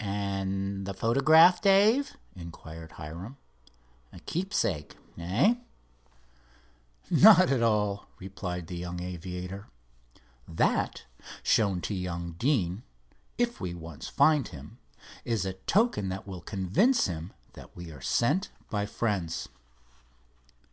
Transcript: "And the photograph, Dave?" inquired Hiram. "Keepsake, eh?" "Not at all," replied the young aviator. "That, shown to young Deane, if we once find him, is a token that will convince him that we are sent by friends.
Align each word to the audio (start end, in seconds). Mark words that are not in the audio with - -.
"And 0.00 0.86
the 0.86 0.92
photograph, 0.92 1.60
Dave?" 1.62 2.16
inquired 2.34 2.90
Hiram. 2.98 3.36
"Keepsake, 4.26 4.96
eh?" 5.16 5.54
"Not 7.10 7.48
at 7.52 7.62
all," 7.62 8.08
replied 8.18 8.66
the 8.66 8.74
young 8.76 9.00
aviator. 9.00 9.68
"That, 10.48 11.04
shown 11.44 11.80
to 11.82 11.94
young 11.94 12.32
Deane, 12.32 12.82
if 13.38 13.60
we 13.60 13.72
once 13.72 14.08
find 14.08 14.48
him, 14.48 14.78
is 15.24 15.44
a 15.44 15.52
token 15.52 16.08
that 16.08 16.26
will 16.26 16.40
convince 16.40 17.06
him 17.06 17.32
that 17.52 17.76
we 17.76 17.92
are 17.92 18.00
sent 18.00 18.50
by 18.68 18.84
friends. 18.84 19.48